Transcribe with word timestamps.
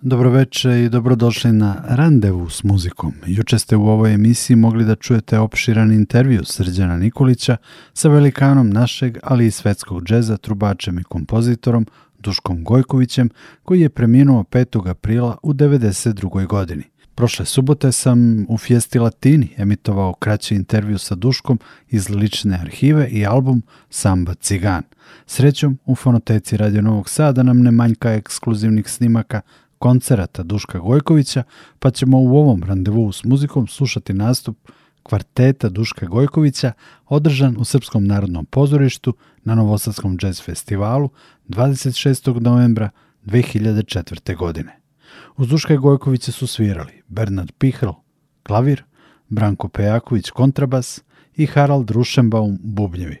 Dobroveče 0.00 0.82
i 0.84 0.88
dobrodošli 0.88 1.52
na 1.52 1.84
Randevu 1.88 2.50
s 2.50 2.64
muzikom. 2.64 3.12
Juče 3.26 3.58
ste 3.58 3.76
u 3.76 3.88
ovoj 3.88 4.14
emisiji 4.14 4.56
mogli 4.56 4.84
da 4.84 4.94
čujete 4.94 5.38
opširan 5.38 5.92
intervju 5.92 6.44
Srđana 6.44 6.96
Nikolića 6.96 7.56
sa 7.92 8.08
velikanom 8.08 8.70
našeg, 8.70 9.18
ali 9.22 9.46
i 9.46 9.50
svetskog 9.50 10.04
džeza, 10.04 10.36
trubačem 10.36 10.98
i 10.98 11.04
kompozitorom 11.04 11.86
Duškom 12.18 12.64
Gojkovićem, 12.64 13.30
koji 13.62 13.80
je 13.80 13.88
preminuo 13.88 14.42
5. 14.42 14.90
aprila 14.90 15.36
u 15.42 15.52
92. 15.52 16.46
godini. 16.46 16.82
Prošle 17.14 17.44
subote 17.44 17.92
sam 17.92 18.46
u 18.48 18.58
Fiesti 18.58 18.98
Latini 18.98 19.48
emitovao 19.56 20.12
kraći 20.12 20.54
intervju 20.54 20.98
sa 20.98 21.14
Duškom 21.14 21.58
iz 21.88 22.10
lične 22.10 22.58
arhive 22.60 23.08
i 23.08 23.26
album 23.26 23.62
Samba 23.90 24.34
Cigan. 24.34 24.82
Srećom, 25.26 25.78
u 25.86 25.94
fonoteci 25.94 26.56
Radio 26.56 26.82
Novog 26.82 27.08
Sada 27.08 27.42
nam 27.42 27.58
ne 27.58 27.70
manjka 27.70 28.12
ekskluzivnih 28.12 28.88
snimaka 28.88 29.40
koncerata 29.78 30.42
Duška 30.42 30.78
Gojkovića, 30.78 31.42
pa 31.78 31.90
ćemo 31.90 32.20
u 32.20 32.36
ovom 32.36 32.62
randevu 32.62 33.12
s 33.12 33.24
muzikom 33.24 33.66
slušati 33.66 34.12
nastup 34.12 34.58
kvarteta 35.02 35.68
Duška 35.68 36.06
Gojkovića 36.06 36.72
održan 37.06 37.56
u 37.58 37.64
Srpskom 37.64 38.06
narodnom 38.06 38.44
pozorištu 38.44 39.14
na 39.44 39.54
Novosadskom 39.54 40.18
jazz 40.22 40.42
festivalu 40.42 41.10
26. 41.48 42.40
novembra 42.40 42.90
2004. 43.26 44.36
godine. 44.36 44.80
Uz 45.36 45.48
Duška 45.48 45.76
Gojkovića 45.76 46.32
su 46.32 46.46
svirali 46.46 47.02
Bernard 47.08 47.52
Pihl, 47.58 47.90
klavir, 48.42 48.84
Branko 49.28 49.68
Pejaković, 49.68 50.30
kontrabas 50.30 51.02
i 51.36 51.46
Harald 51.46 51.90
Rušenbaum, 51.90 52.58
bubnjevi. 52.62 53.16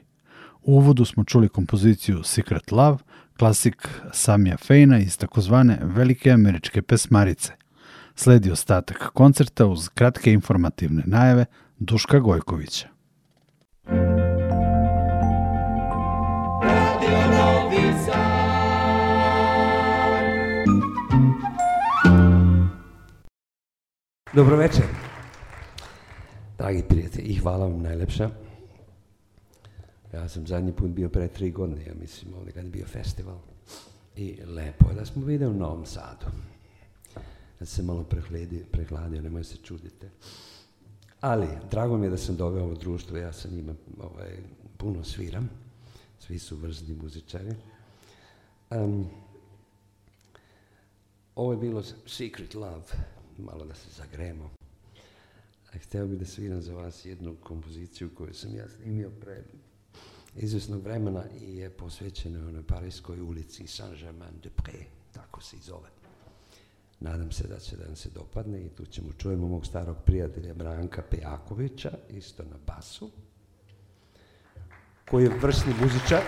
U 0.62 0.72
uvodu 0.72 1.04
smo 1.04 1.24
čuli 1.24 1.48
kompoziciju 1.48 2.22
Secret 2.22 2.72
Love, 2.72 2.98
klasik 3.38 3.88
Samija 4.12 4.56
Fejna 4.56 4.98
iz 4.98 5.18
takozvane 5.18 5.78
velike 5.82 6.30
američke 6.30 6.82
pesmarice. 6.82 7.52
Sledi 8.14 8.50
ostatak 8.50 9.10
koncerta 9.14 9.66
uz 9.66 9.88
kratke 9.88 10.32
informativne 10.32 11.02
najave 11.06 11.44
Duška 11.78 12.18
Gojkovića. 12.18 12.88
Dobro 24.34 24.56
večer. 24.56 24.84
Dragi 26.58 26.82
prijatelji, 26.88 27.26
i 27.26 27.36
hvala 27.36 27.66
vam 27.66 27.82
najlepša. 27.82 28.47
Ja 30.12 30.28
sam 30.28 30.46
zadnji 30.46 30.72
put 30.72 30.90
bio 30.90 31.08
pre 31.08 31.28
tri 31.28 31.50
godine, 31.50 31.86
ja 31.86 31.94
mislim, 32.00 32.34
ovdje 32.34 32.52
kad 32.52 32.64
je 32.64 32.70
bio 32.70 32.86
festival. 32.86 33.38
I 34.16 34.38
lepo 34.46 34.88
je 34.88 34.94
da 34.94 35.04
smo 35.04 35.24
videli 35.24 35.54
u 35.54 35.58
Novom 35.58 35.86
Sadu. 35.86 36.26
Da 37.60 37.66
se 37.66 37.82
malo 37.82 38.04
prehladio, 38.04 38.64
prehladio 38.72 39.22
nemoj 39.22 39.44
se 39.44 39.56
čudite. 39.56 40.10
Ali, 41.20 41.48
drago 41.70 41.96
mi 41.96 42.06
je 42.06 42.10
da 42.10 42.16
sam 42.16 42.36
doveo 42.36 42.64
ovo 42.64 42.74
društvo, 42.74 43.16
ja 43.16 43.32
sa 43.32 43.48
njima 43.48 43.74
ovaj, 43.98 44.36
puno 44.76 45.04
sviram. 45.04 45.50
Svi 46.20 46.38
su 46.38 46.56
vrsni 46.56 46.94
muzičari. 46.94 47.54
Um, 48.70 49.06
ovo 51.34 51.52
je 51.52 51.58
bilo 51.58 51.82
Secret 52.06 52.54
Love, 52.54 52.84
malo 53.38 53.64
da 53.64 53.74
se 53.74 53.88
zagremo. 53.96 54.50
A 55.72 55.78
htio 55.78 56.06
bih 56.06 56.18
da 56.18 56.24
sviram 56.24 56.62
za 56.62 56.74
vas 56.74 57.04
jednu 57.04 57.36
kompoziciju 57.42 58.10
koju 58.14 58.34
sam 58.34 58.54
ja 58.54 58.68
snimio 58.68 59.10
pre 59.20 59.42
izvjesnog 60.36 60.82
vremena 60.82 61.24
i 61.40 61.56
je 61.56 61.70
posvećena 61.70 62.48
onoj 62.48 62.62
Parijskoj 62.62 63.20
ulici 63.20 63.66
Saint-Germain-de-Pré, 63.66 64.84
tako 65.12 65.42
se 65.42 65.56
i 65.56 65.60
zove. 65.60 65.88
Nadam 67.00 67.32
se 67.32 67.48
da 67.48 67.58
će 67.58 67.76
da 67.76 67.96
se 67.96 68.10
dopadne 68.10 68.60
i 68.60 68.68
tu 68.68 68.86
ćemo 68.86 69.12
čujemo 69.18 69.48
mog 69.48 69.66
starog 69.66 69.96
prijatelja 70.04 70.54
Branka 70.54 71.02
Pejakovića, 71.10 71.90
isto 72.10 72.42
na 72.42 72.56
basu, 72.66 73.10
koji 75.10 75.24
je 75.24 75.38
vrsni 75.42 75.74
muzičar. 75.80 76.22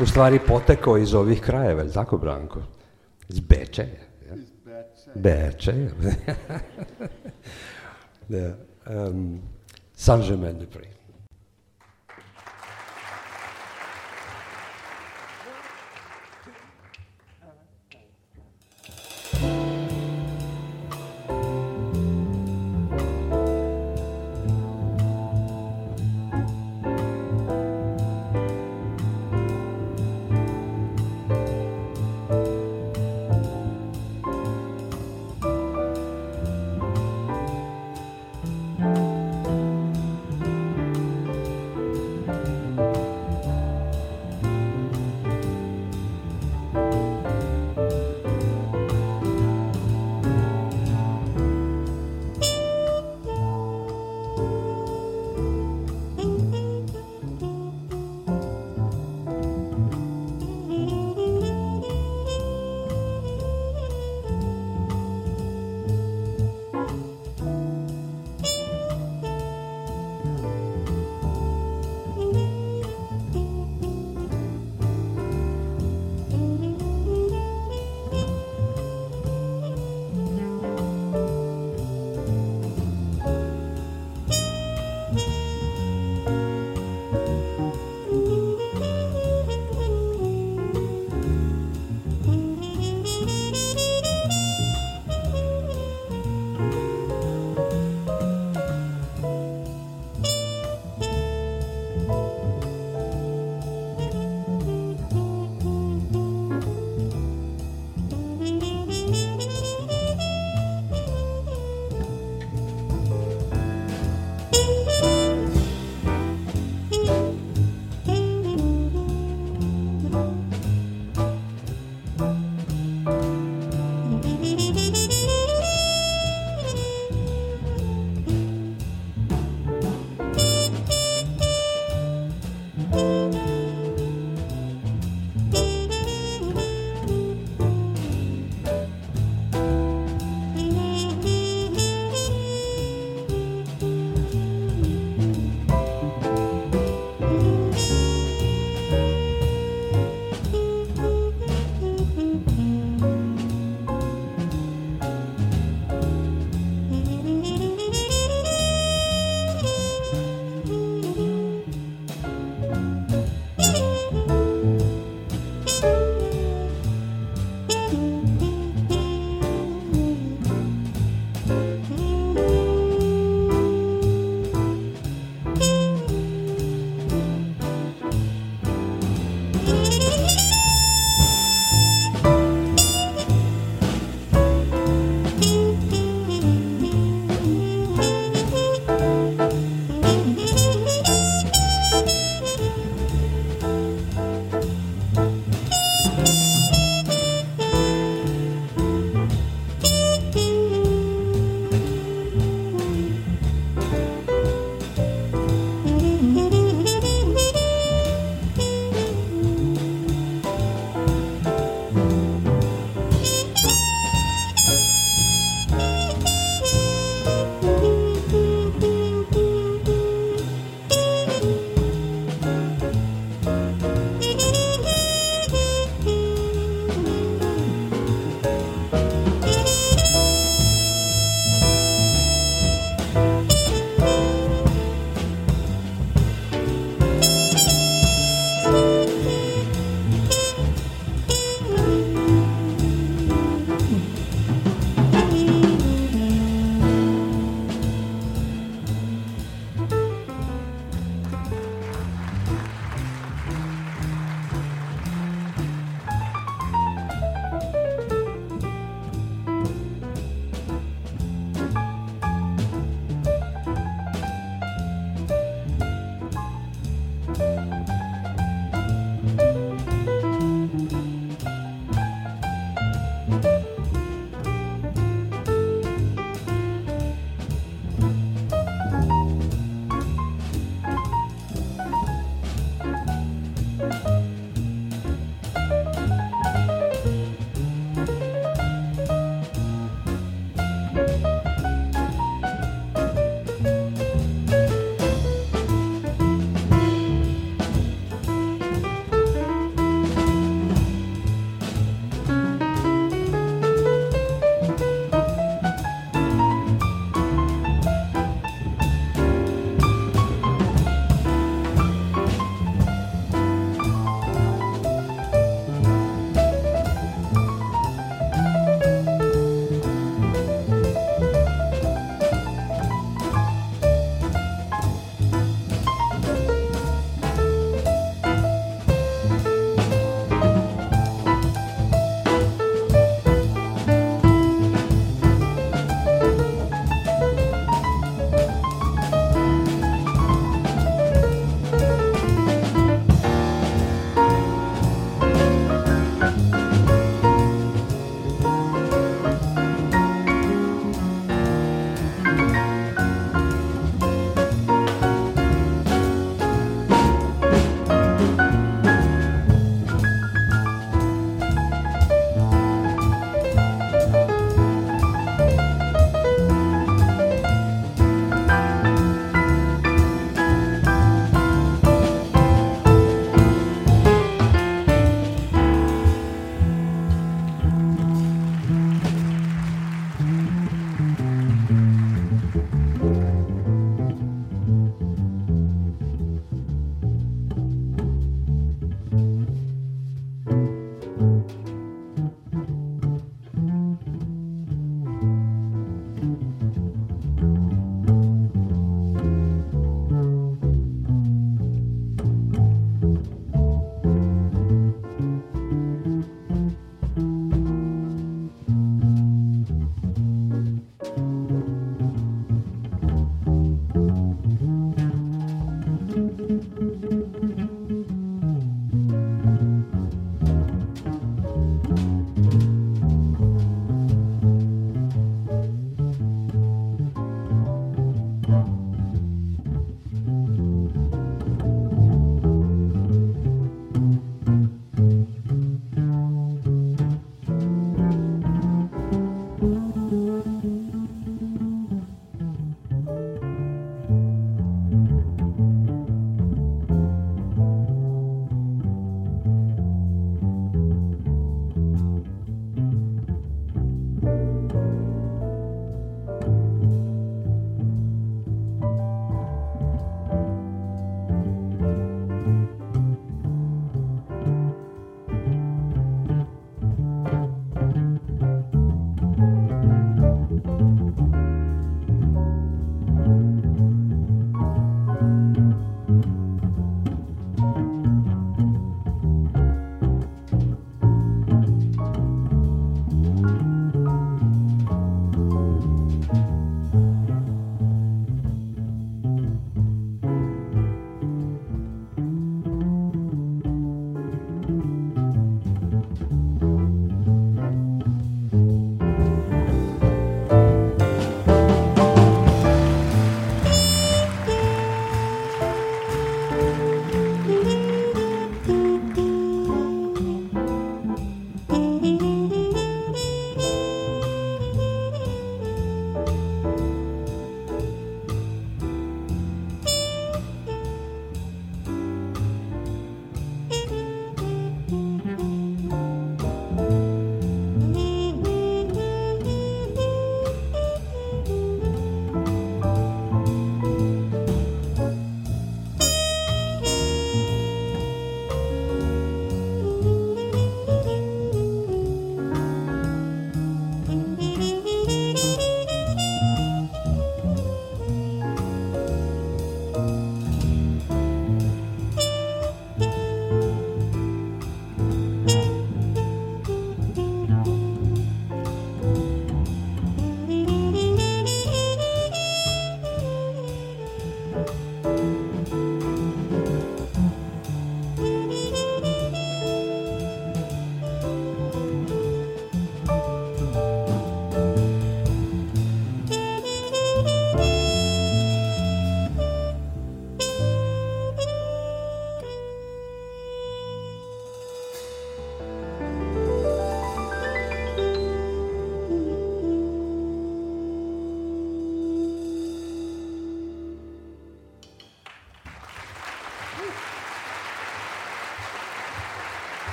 U 0.00 0.06
stvari 0.06 0.40
potekao 0.46 0.98
iz 0.98 1.14
ovih 1.14 1.40
krajeva, 1.40 1.82
je 1.82 1.92
tako 1.92 2.18
Branko? 2.18 2.62
Iz 3.28 3.40
Beče. 3.40 3.86
Iz 5.06 5.22
Beče. 5.22 5.72
Beče. 5.72 6.36
da. 8.28 8.56
Um, 9.08 9.42
Saint-Germain-de-Pré. 9.96 10.95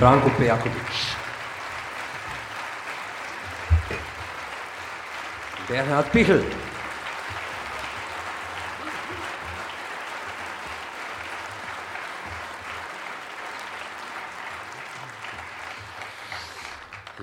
Branko 0.00 0.30
Pejaković. 0.38 0.96
Bernhard 5.68 6.06
Pichel. 6.12 6.40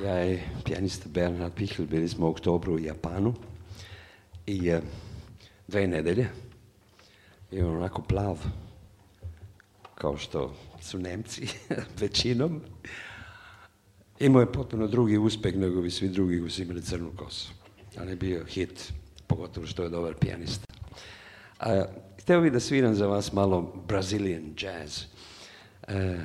Ja 0.04 0.26
i 0.26 0.40
pijanista 0.66 1.10
Bernhard 1.10 1.54
Pichel 1.54 1.86
bili 1.86 2.10
smo 2.10 2.28
u 2.28 2.30
oktobru 2.30 2.74
u 2.74 2.80
Japanu 2.80 3.34
i 4.46 4.74
uh, 4.74 4.80
dve 5.68 5.88
nedelje 5.88 6.30
i 7.52 7.62
on 7.62 7.76
onako 7.76 8.02
plav 8.02 8.38
kao 9.98 10.18
što 10.18 10.56
su 10.82 11.00
Nemci 11.00 11.48
većinom. 12.02 12.62
Imao 14.20 14.40
je 14.40 14.52
potpuno 14.52 14.88
drugi 14.88 15.18
uspeh 15.18 15.56
nego 15.56 15.82
bi 15.82 15.92
svi 15.92 16.10
drugi 16.10 16.40
koji 16.40 16.52
su 16.52 16.64
crnu 16.82 17.12
kosu. 17.16 17.52
On 18.02 18.10
je 18.10 18.16
bio 18.16 18.46
hit, 18.46 18.94
pogotovo 19.28 19.68
što 19.68 19.84
je 19.84 19.90
dobar 19.90 20.16
pijanista. 20.16 20.66
A, 21.60 21.86
hteo 22.20 22.42
bih 22.42 22.52
da 22.52 22.60
sviram 22.60 22.96
za 22.96 23.08
vas 23.08 23.34
malo 23.34 23.84
Brazilian 23.88 24.54
jazz. 24.58 25.02
E, 25.88 26.18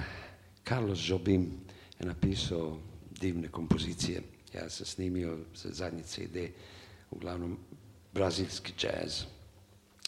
Carlos 0.68 1.08
Jobim 1.08 1.52
je 2.00 2.06
napisao 2.06 2.78
divne 3.20 3.48
kompozicije. 3.48 4.22
Ja 4.54 4.70
sam 4.70 4.86
snimio 4.86 5.38
za 5.54 5.68
zadnji 5.72 6.02
CD, 6.02 6.36
uglavnom 7.10 7.58
brazilski 8.14 8.72
jazz. 8.82 9.22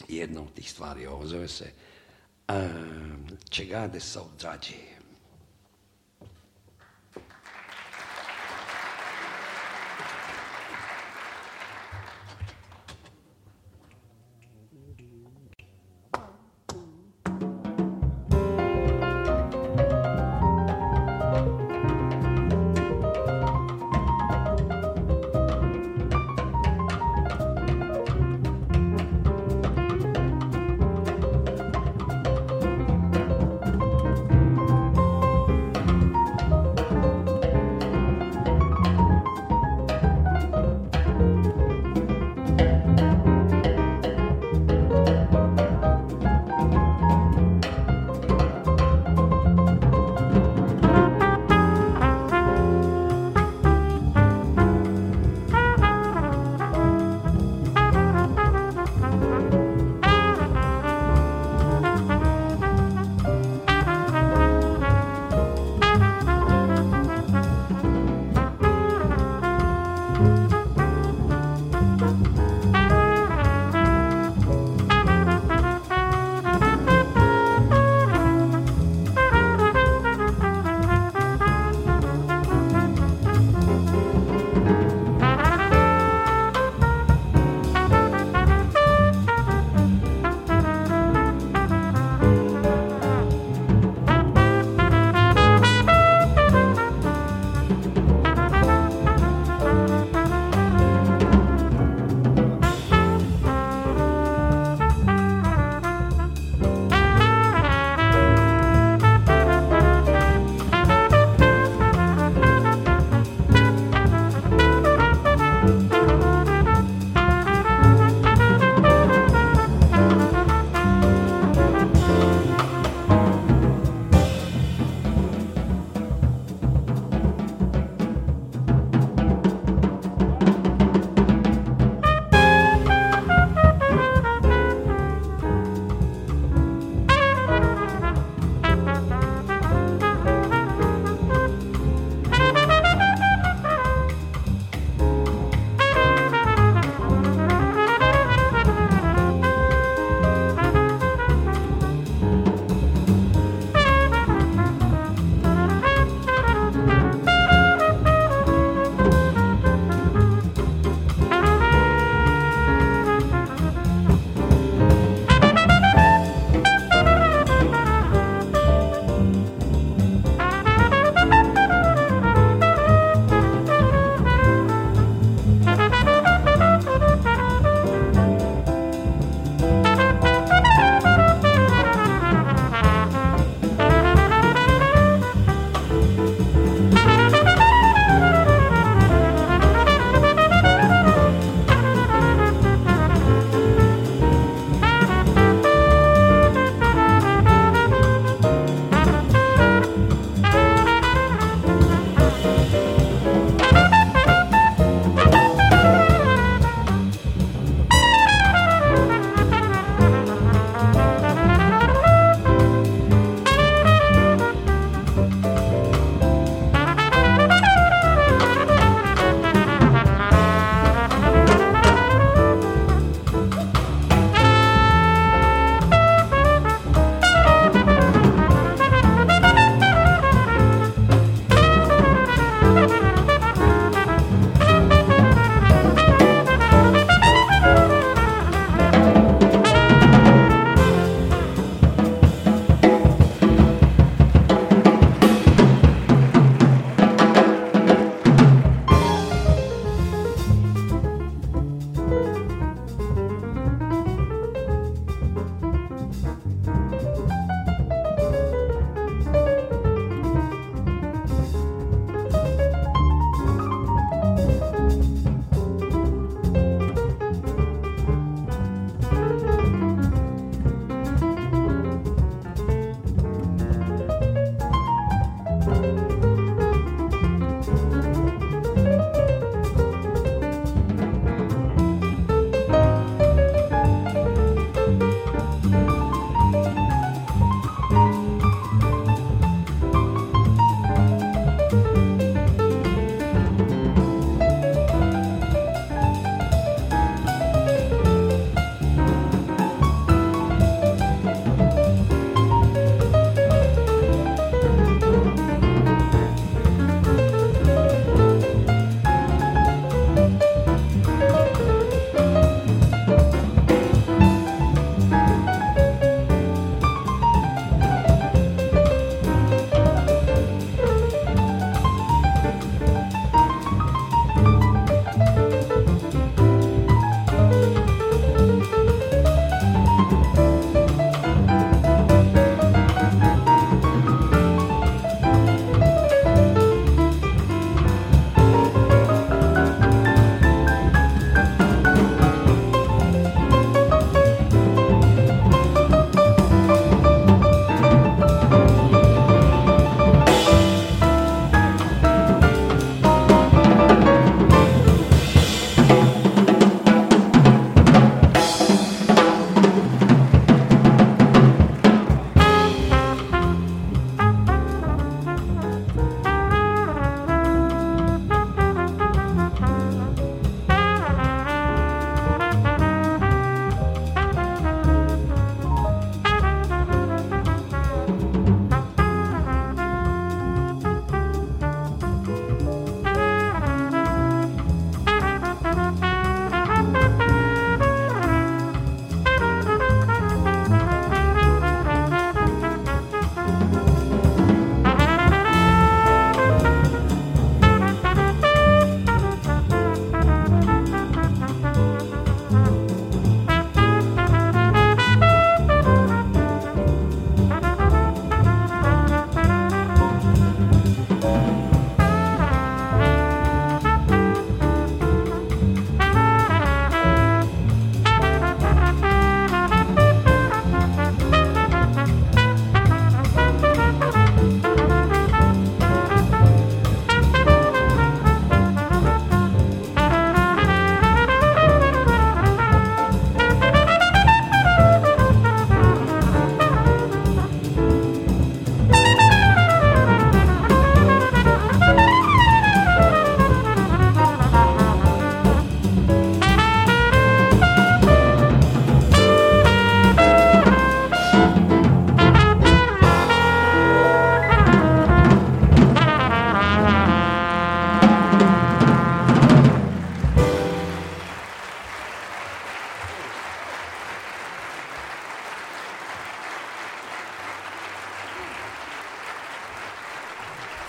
Jedna 0.07 0.41
od 0.41 0.53
tih 0.53 0.71
stvari, 0.71 1.07
ovo 1.07 1.27
zove 1.27 1.47
se 1.47 1.71
ah, 2.47 3.35
chegada 3.49 3.87
de 3.89 3.99
saudade. 3.99 4.94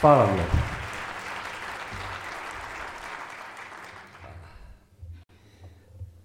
Hvala 0.07 0.25
vam. 0.25 0.39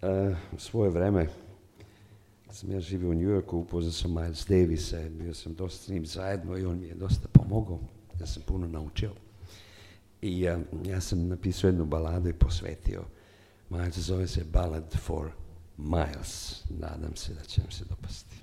Uh, 0.01 0.37
svoje 0.57 0.89
vreme 0.89 1.27
sam 2.51 2.71
ja 2.71 2.79
živio 2.79 3.09
u 3.09 3.13
New 3.13 3.29
Yorku, 3.29 3.57
upoznao 3.57 3.91
sam 3.91 4.13
Miles 4.13 4.45
Davisa, 4.47 4.97
bio 5.09 5.33
sam 5.33 5.53
dosta 5.53 5.83
s 5.83 5.87
njim 5.87 6.05
zajedno 6.05 6.57
i 6.57 6.65
on 6.65 6.79
mi 6.79 6.87
je 6.87 6.95
dosta 6.95 7.27
pomogao, 7.31 7.79
ja 8.19 8.25
sam 8.25 8.43
puno 8.43 8.67
naučio. 8.67 9.11
I 10.21 10.49
uh, 10.49 10.61
ja 10.85 11.01
sam 11.01 11.27
napisao 11.27 11.67
jednu 11.67 11.85
baladu 11.85 12.29
i 12.29 12.33
posvetio. 12.33 13.03
Miles 13.69 13.97
zove 13.97 14.27
se 14.27 14.43
Ballad 14.43 14.95
for 14.97 15.31
Miles. 15.77 16.63
Nadam 16.69 17.15
se 17.15 17.33
da 17.33 17.41
će 17.41 17.61
vam 17.61 17.71
se 17.71 17.85
dopasti. 17.85 18.40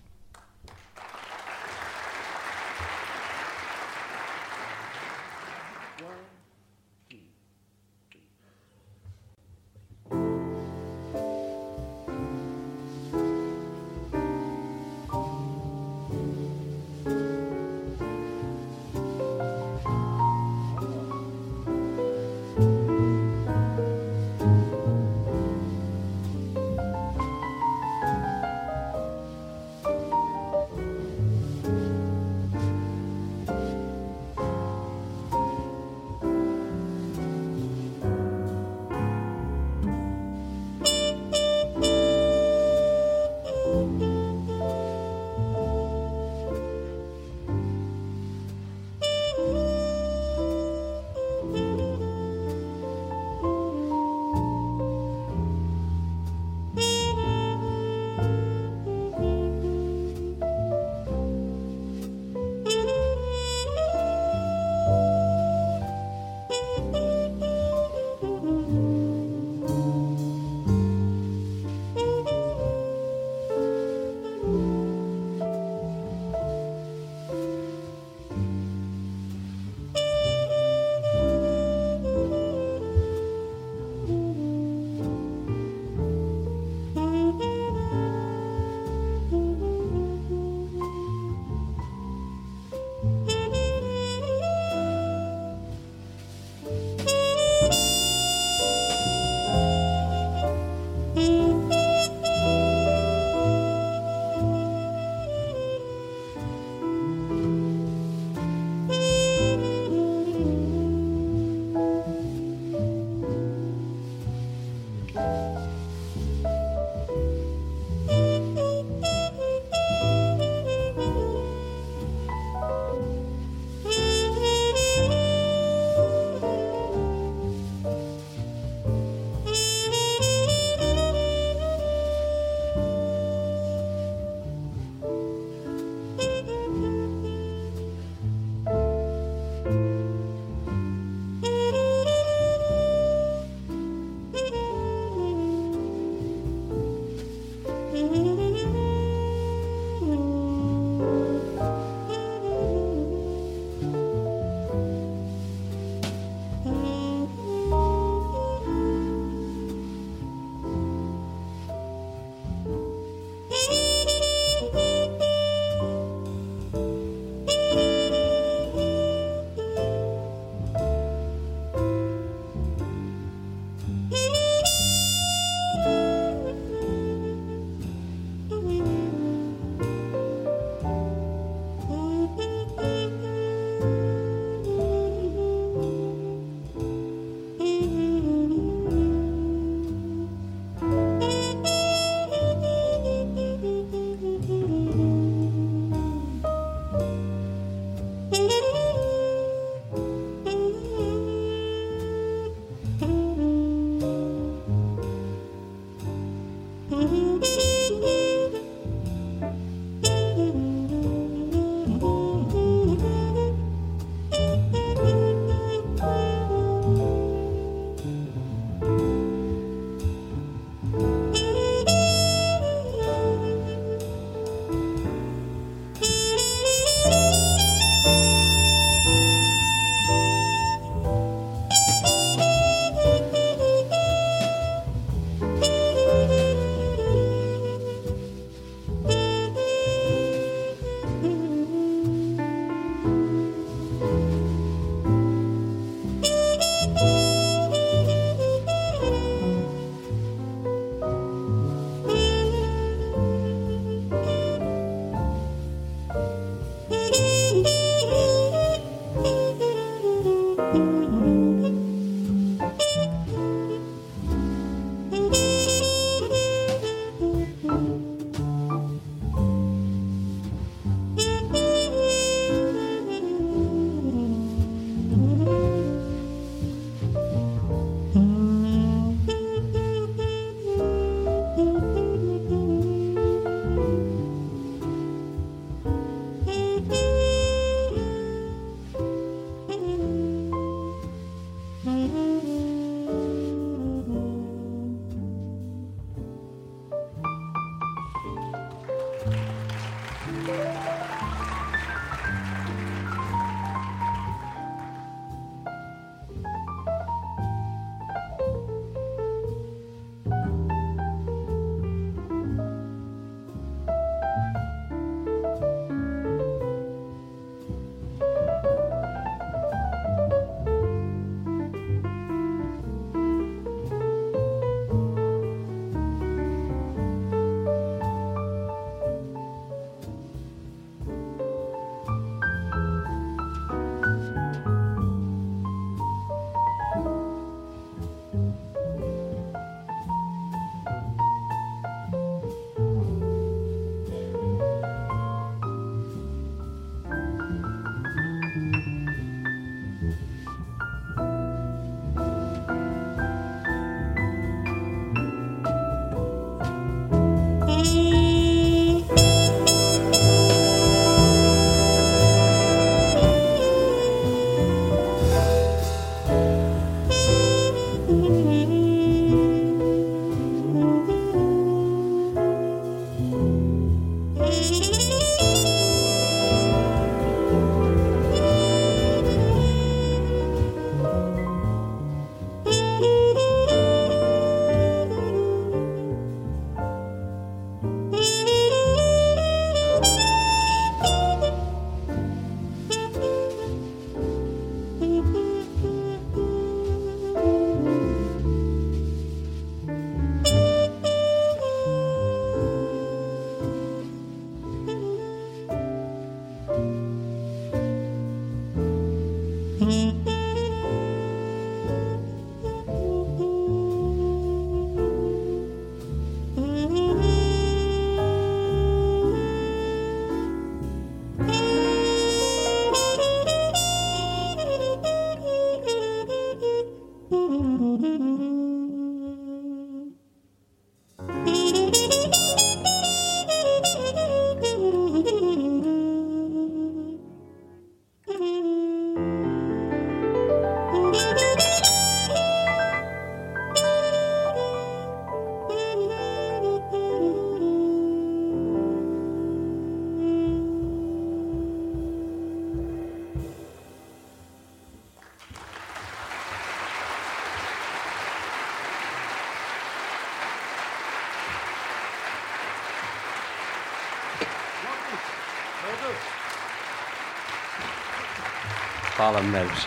Hvala 469.28 469.40
vam 469.40 469.50
najljepše. 469.50 469.86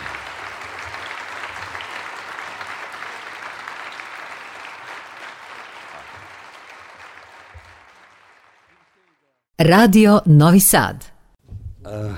Radio 9.58 10.20
Novi 10.26 10.60
Sad. 10.60 11.04
Uh, 11.80 12.16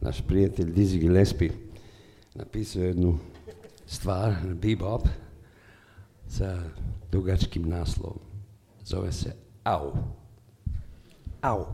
naš 0.00 0.20
prijatelj 0.26 0.72
Dizzy 0.72 0.98
Gillespie 1.00 1.50
napisao 2.34 2.82
jednu 2.82 3.18
stvar 3.86 4.34
na 4.44 4.54
bebop 4.54 5.08
sa 6.28 6.58
dugačkim 7.12 7.68
naslovom. 7.68 8.18
Zove 8.84 9.12
se 9.12 9.32
Au. 9.64 9.92
Au. 11.42 11.66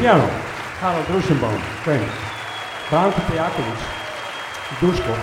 Piano, 0.00 0.28
Karlo 0.80 1.02
Drušenbaum, 1.08 1.60
friends. 1.84 2.12
Branko 2.90 3.20
Pejaković, 3.30 3.80
Duško. 4.80 5.16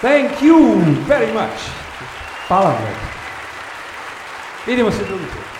Thank 0.00 0.42
you 0.42 0.84
very 1.08 1.32
much. 1.32 1.60
Hvala 2.48 2.70
vam. 2.70 3.14
Vidimo 4.66 4.90
se 4.90 5.04
drugi 5.04 5.24
put. 5.24 5.54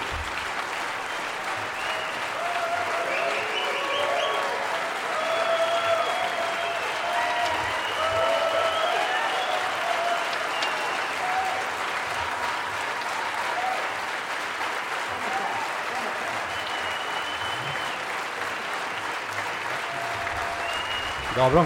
Dobro. 21.45 21.64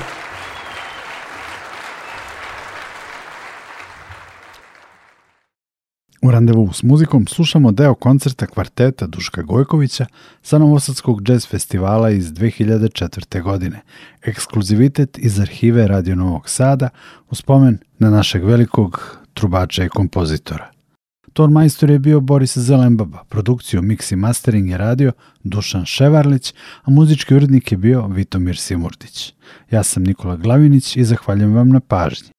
U 6.22 6.30
randevu 6.30 6.72
s 6.72 6.82
muzikom 6.82 7.26
slušamo 7.26 7.72
deo 7.72 7.94
koncerta 7.94 8.46
kvarteta 8.46 9.06
Duška 9.06 9.42
Gojkovića 9.42 10.06
sa 10.42 10.58
Novosadskog 10.58 11.28
jazz 11.28 11.46
festivala 11.46 12.10
iz 12.10 12.32
2004. 12.32 13.42
godine, 13.42 13.80
ekskluzivitet 14.22 15.18
iz 15.18 15.40
arhive 15.40 15.86
Radio 15.86 16.16
Novog 16.16 16.48
Sada 16.48 16.88
u 17.30 17.34
spomen 17.34 17.78
na 17.98 18.10
našeg 18.10 18.44
velikog 18.44 19.18
trubača 19.34 19.84
i 19.84 19.88
kompozitora. 19.88 20.77
Ton 21.38 21.52
majstor 21.52 21.90
je 21.90 21.98
bio 21.98 22.20
Boris 22.20 22.58
Zelenbaba, 22.58 23.24
produkciju 23.28 23.82
mix 23.82 24.12
i 24.12 24.16
mastering 24.16 24.70
je 24.70 24.78
radio 24.78 25.12
Dušan 25.44 25.84
Ševarlić, 25.84 26.54
a 26.82 26.90
muzički 26.90 27.34
urednik 27.34 27.72
je 27.72 27.78
bio 27.78 28.06
Vitomir 28.06 28.56
Simurdić. 28.56 29.34
Ja 29.70 29.82
sam 29.82 30.02
Nikola 30.02 30.36
Glavinić 30.36 30.96
i 30.96 31.04
zahvaljujem 31.04 31.54
vam 31.54 31.68
na 31.68 31.80
pažnji. 31.80 32.30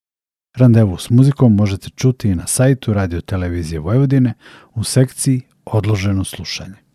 Randevu 0.58 0.98
s 0.98 1.10
muzikom 1.10 1.56
možete 1.56 1.90
čuti 1.90 2.30
i 2.30 2.36
na 2.36 2.48
sajtu 2.48 2.94
Radio 2.94 3.22
Televizije 3.22 3.80
Vojvodine 3.80 4.34
u 4.74 4.84
sekciji 4.84 5.42
Odloženo 5.66 6.24
slušanje. 6.24 6.89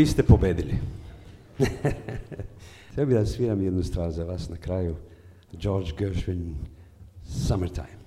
Vi 0.00 0.06
ste 0.06 0.22
pobedili. 0.22 0.74
Htio 2.92 3.06
bih 3.06 3.16
da 3.16 3.26
sviram 3.26 3.62
jednu 3.62 3.82
stvar 3.82 4.10
za 4.10 4.24
vas 4.24 4.48
na 4.48 4.56
kraju. 4.56 4.96
George 5.52 5.90
Gershwin, 5.98 6.54
Summertime. 7.24 7.99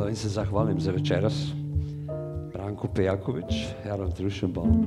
Hvala 0.00 0.10
in 0.10 0.16
se 0.16 0.28
zahvalim 0.28 0.80
za 0.80 0.92
večeras. 0.92 1.52
Branko 2.52 2.88
Pejakovič, 2.88 3.68
Jaron 3.86 4.12
Trušenbaum, 4.12 4.86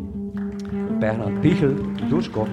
Bernard 0.99 1.41
Pihl, 1.41 1.69
Duško. 2.09 2.47